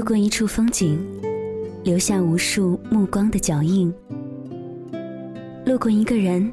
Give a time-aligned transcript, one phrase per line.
[0.00, 0.98] 路过一处风景，
[1.84, 3.92] 留下无数目光的脚印；
[5.66, 6.50] 路过一个人，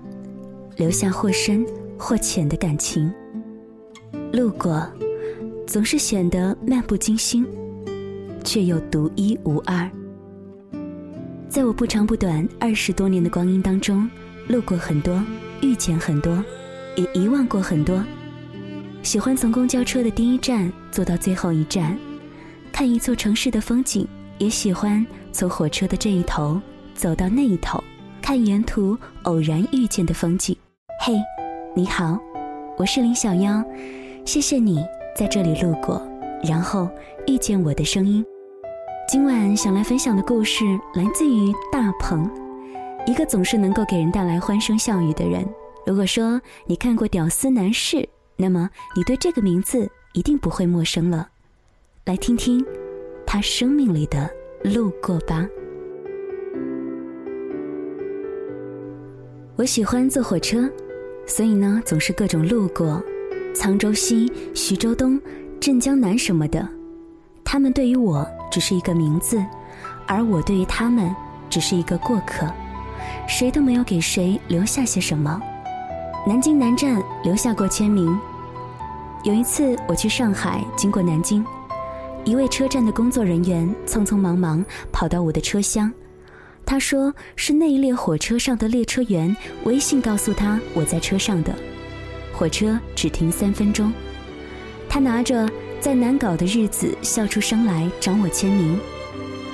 [0.75, 1.65] 留下或深
[1.97, 3.09] 或浅的感情。
[4.33, 4.85] 路过，
[5.65, 7.47] 总是显得漫不经心，
[8.43, 9.89] 却又独一无二。
[11.47, 14.09] 在我不长不短二十多年的光阴当中，
[14.49, 15.23] 路过很多，
[15.61, 16.43] 遇见很多，
[16.97, 18.03] 也遗忘过很多。
[19.03, 21.97] 喜欢从公交车的第一站坐到最后一站。
[22.77, 26.61] 看一座城市的风景，也喜欢从火车的这一头
[26.93, 27.83] 走到那一头，
[28.21, 30.55] 看沿途偶然遇见的风景。
[31.01, 31.15] 嘿，
[31.75, 32.19] 你好，
[32.77, 33.63] 我是林小妖，
[34.27, 34.85] 谢谢你
[35.17, 36.07] 在这里路过，
[36.43, 36.87] 然后
[37.25, 38.23] 遇见我的声音。
[39.09, 42.29] 今晚想来分享的故事来自于大鹏，
[43.07, 45.43] 一个总是能够给人带来欢声笑语的人。
[45.83, 47.97] 如果说你看过《屌丝男士》，
[48.35, 51.27] 那么你对这个名字一定不会陌生了。
[52.07, 52.65] 来听听
[53.25, 54.29] 他生命里的
[54.63, 55.45] 路过吧。
[59.57, 60.69] 我喜欢坐火车，
[61.25, 63.03] 所以呢，总是各种路过
[63.53, 65.19] 沧州西、徐州东、
[65.59, 66.65] 镇江南什么的。
[67.43, 69.43] 他们对于我只是一个名字，
[70.07, 71.13] 而我对于他们
[71.49, 72.47] 只是一个过客。
[73.27, 75.41] 谁都没有给谁留下些什么。
[76.25, 78.17] 南京南站留下过签名。
[79.25, 81.45] 有一次我去上海，经过南京。
[82.27, 85.89] 一位车站的工作人员匆匆忙忙跑到我的车厢，
[86.65, 89.33] 他说是那一列火车上的列车员
[89.63, 91.55] 微信告诉他我在车上的，
[92.33, 93.93] 火车只停三分钟。
[94.89, 95.49] 他拿着
[95.79, 98.77] 在难搞的日子笑出声来找我签名，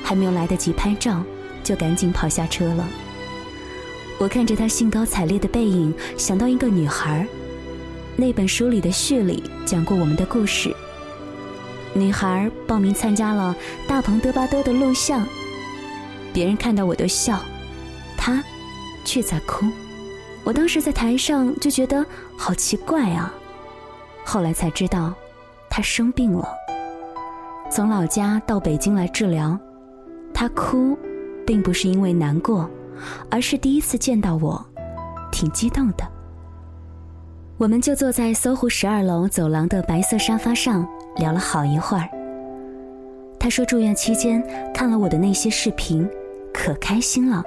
[0.04, 1.24] 还没有来得及拍照，
[1.64, 2.88] 就赶紧跑下车了。
[4.18, 7.28] 我看着他兴高采烈的背影，想到一个女孩，
[8.16, 10.76] 那本书里的序里讲过我们的故事。
[11.96, 13.56] 女孩报名参加了
[13.88, 15.26] 大鹏德巴多的录像，
[16.34, 17.40] 别人看到我都笑，
[18.18, 18.44] 她
[19.06, 19.66] 却在哭。
[20.44, 22.06] 我当时在台上就觉得
[22.36, 23.32] 好奇怪啊，
[24.26, 25.14] 后来才知道，
[25.70, 26.48] 她生病了，
[27.70, 29.58] 从老家到北京来治疗。
[30.34, 30.98] 她哭，
[31.46, 32.68] 并不是因为难过，
[33.30, 34.66] 而是第一次见到我，
[35.32, 36.04] 挺激动的。
[37.58, 40.86] 我们就坐在搜狐十二楼走廊的白色沙发上。
[41.16, 42.10] 聊了好一会儿。
[43.40, 44.42] 他说住院期间
[44.74, 46.10] 看了我的那些视频，
[46.54, 47.44] 可开心了。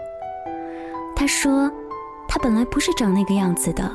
[1.14, 1.72] 他说，
[2.28, 3.90] 他本来不是长那个样子的，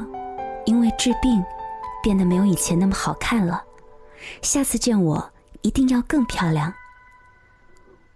[0.66, 1.44] 因为治病，
[2.02, 3.64] 变得没有以前那么好看了。
[4.42, 5.32] 下次见我
[5.62, 6.74] 一定要更漂亮。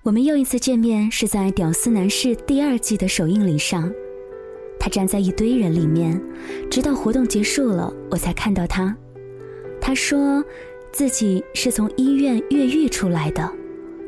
[0.02, 3.92] 我们又一次见面是在《屌丝男士》第二季的首映礼上，
[4.80, 6.20] 他站在一堆人里面，
[6.72, 8.96] 直到活动结束了，我才看到他。
[9.80, 10.44] 他说。
[10.96, 13.52] 自己是从医院越狱出来的，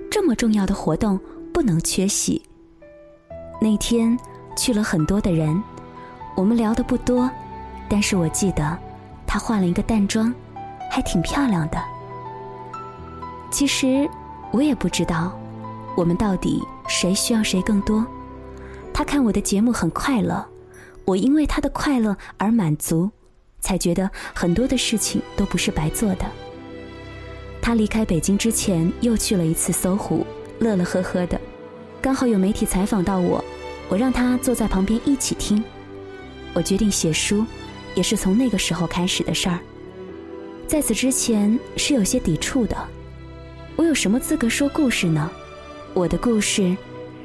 [0.10, 1.20] 这么重要的活动
[1.54, 2.42] 不能缺席。
[3.60, 4.18] 那天
[4.56, 5.62] 去了很多的人，
[6.34, 7.30] 我们聊的不多，
[7.90, 8.80] 但是我记得
[9.26, 10.34] 她化了一个淡妆，
[10.90, 11.78] 还挺漂亮的。
[13.52, 14.10] 其实
[14.54, 15.38] 我也不知道，
[15.94, 18.08] 我们到底谁需要谁更多。
[18.94, 20.48] 他看我的节目很快乐，
[21.04, 23.12] 我因为他的快乐而满足，
[23.60, 26.26] 才觉得很多的事情都不是白做的。
[27.68, 30.26] 他离开北京之前，又去了一次搜狐，
[30.60, 31.38] 乐乐呵呵的。
[32.02, 33.44] 刚好有媒体采访到我，
[33.90, 35.62] 我让他坐在旁边一起听。
[36.54, 37.46] 我决定写书，
[37.94, 39.60] 也是从那个时候开始的事儿。
[40.66, 42.74] 在此之前是有些抵触的。
[43.76, 45.30] 我有什么资格说故事呢？
[45.94, 46.74] 我的故事，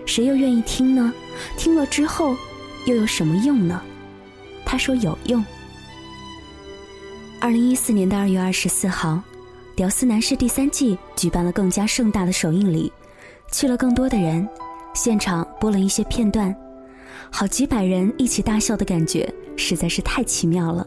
[0.06, 1.14] 谁又愿意听呢？
[1.56, 2.36] 听了之后，
[2.86, 3.80] 又有什么用呢？
[4.66, 5.44] 他说有用。
[7.38, 9.10] 二零一四年的二月二十四号。
[9.74, 12.92] 《屌丝男士》第三季举办了更加盛大的首映礼，
[13.50, 14.46] 去了更多的人，
[14.94, 16.54] 现场播了一些片段，
[17.30, 20.86] 好几百人一起大笑的感觉实在是太奇妙了。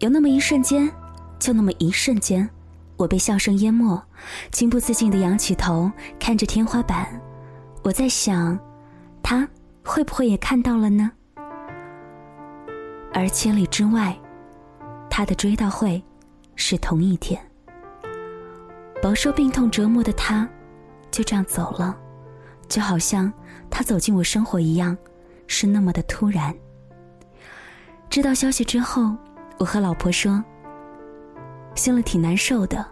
[0.00, 0.90] 有那么一瞬间，
[1.38, 2.48] 就那么一瞬间，
[2.98, 4.00] 我被笑声淹没，
[4.52, 7.08] 情不自禁地仰起头看着天花板。
[7.82, 8.58] 我在想，
[9.22, 9.48] 他
[9.82, 11.10] 会不会也看到了呢？
[13.14, 14.14] 而千里之外，
[15.08, 16.02] 他的追悼会
[16.56, 17.40] 是同一天。
[19.02, 20.48] 饱受病痛折磨的他，
[21.10, 21.96] 就这样走了，
[22.68, 23.32] 就好像
[23.70, 24.96] 他走进我生活一样，
[25.46, 26.54] 是那么的突然。
[28.10, 29.14] 知道消息之后，
[29.58, 30.42] 我和老婆说，
[31.74, 32.84] 心里挺难受的。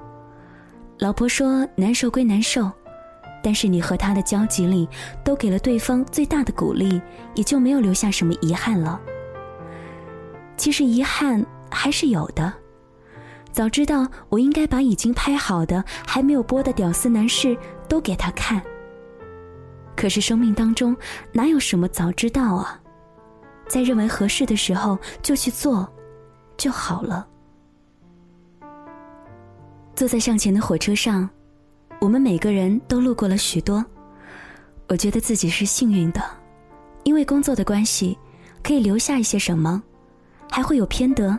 [0.99, 2.71] 老婆说：“难受归难受，
[3.43, 4.89] 但是你和他的交集里，
[5.23, 7.01] 都给了对方最大的鼓励，
[7.35, 9.01] 也就没有留下什么遗憾了。
[10.57, 12.53] 其实遗憾还是有的。”
[13.59, 17.59] 早知道我应该把已经拍好的还没有播的屌丝男士
[17.89, 18.63] 都给他看。
[19.97, 20.97] 可是生命当中
[21.33, 22.81] 哪有什么早知道啊？
[23.69, 25.93] 在认为合适的时候就去做，
[26.57, 27.27] 就好了。
[29.97, 31.29] 坐在向前的火车上，
[32.01, 33.85] 我们每个人都路过了许多。
[34.87, 36.23] 我觉得自己是幸运的，
[37.03, 38.17] 因为工作的关系，
[38.63, 39.83] 可以留下一些什么，
[40.49, 41.37] 还会有偏得。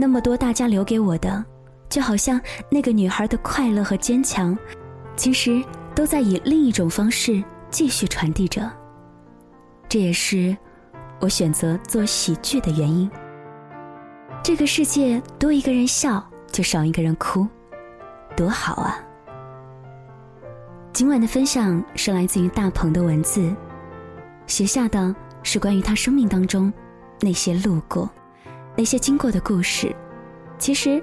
[0.00, 1.44] 那么多大家留给我的，
[1.88, 4.56] 就好像那个女孩的快乐和坚强，
[5.14, 5.62] 其实
[5.94, 8.68] 都在以另一种方式继续传递着。
[9.88, 10.56] 这也是
[11.20, 13.08] 我选择做喜剧的原因。
[14.42, 16.24] 这个世界多一个人笑。
[16.52, 17.46] 就少一个人哭，
[18.36, 18.98] 多好啊！
[20.92, 23.54] 今晚的分享是来自于大鹏的文字，
[24.48, 25.14] 写下的
[25.44, 26.70] 是关于他生命当中
[27.20, 28.10] 那些路过、
[28.80, 29.94] 那些经过的故事。
[30.56, 31.02] 其实，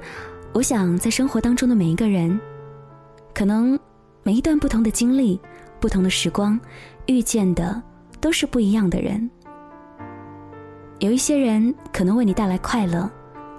[0.51, 2.41] 我想在生活当中的每一个人，
[3.35, 3.79] 可能
[4.23, 5.39] 每一段不同的经历、
[5.79, 6.59] 不同的时光，
[7.05, 7.79] 遇见的
[8.19, 9.29] 都是不一样的人。
[10.97, 13.07] 有一些人可能为你带来快乐。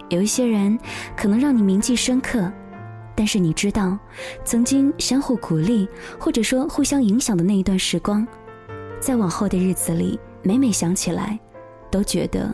[0.08, 0.76] 有一些人
[1.16, 2.52] 可能让你铭记深刻，
[3.14, 3.96] 但是你知道，
[4.42, 5.88] 曾经相互鼓励
[6.18, 8.26] 或者说互相影响的那一段时光，
[8.98, 11.38] 在往后的日子里，每每想起来，
[11.88, 12.52] 都觉得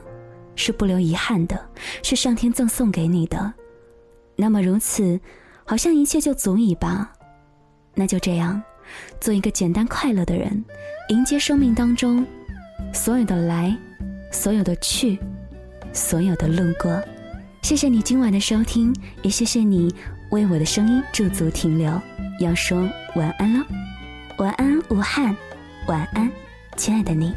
[0.57, 1.69] 是不留遗憾的，
[2.03, 3.53] 是上天赠送给你的。
[4.37, 5.21] 那么如此，
[5.65, 7.13] 好像一切就足以吧？
[7.95, 8.61] 那就这样，
[9.21, 10.65] 做一个简单快乐的人，
[11.09, 12.27] 迎接生命当中
[12.93, 13.77] 所有的来，
[14.33, 15.19] 所有的去，
[15.93, 17.01] 所有的路过。
[17.63, 19.95] 谢谢你今晚的收听，也谢谢你
[20.31, 22.01] 为我的声音驻足停留。
[22.41, 23.65] 要说晚安了，
[24.39, 25.35] 晚安武汉，
[25.87, 26.31] 晚安，
[26.77, 27.33] 亲爱的你。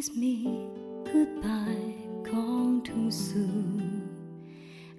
[0.00, 0.66] kiss me
[1.12, 4.08] goodbye, gone too soon.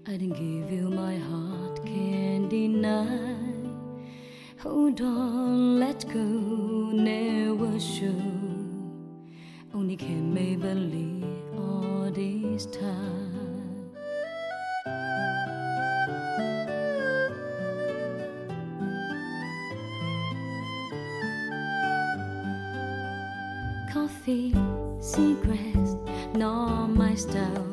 [0.06, 3.36] I didn't give you my heart, can't deny.
[4.59, 6.27] Hold on, let go,
[6.94, 8.21] never show.
[9.74, 11.25] Only can make believe
[11.57, 13.31] all this time.
[23.92, 24.54] coffee
[25.01, 25.95] cigarettes,
[26.36, 27.68] not my style.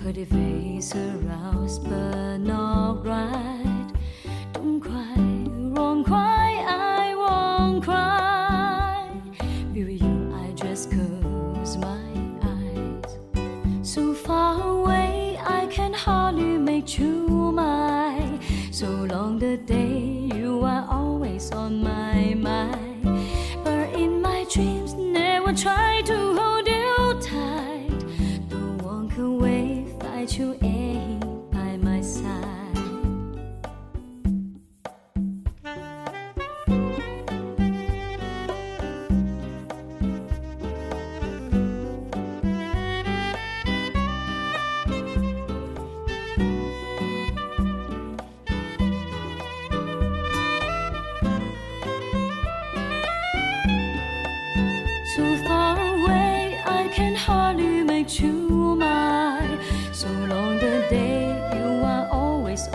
[0.00, 3.63] Pretty face aroused, but not right.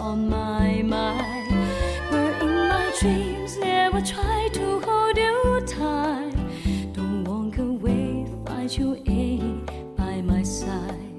[0.10, 1.51] on my mind.
[2.12, 6.34] Were in my dreams, never try to hold you tight.
[6.94, 9.24] Don't walk away, find you a
[10.00, 11.13] by my side.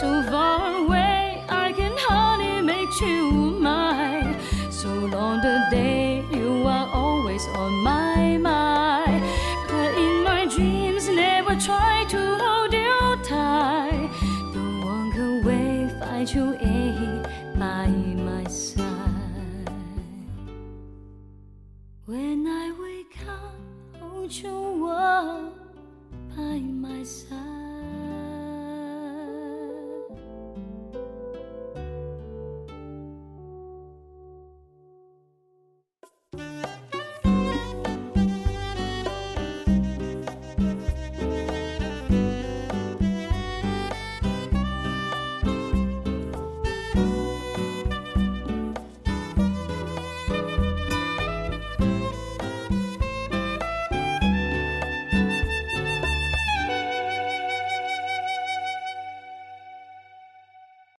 [0.00, 3.30] So far away, I can hardly make you
[3.68, 4.34] mine.
[4.72, 7.95] So long the day, you are always on my
[24.26, 25.52] When I wake up, hold your world
[26.36, 27.45] by my side.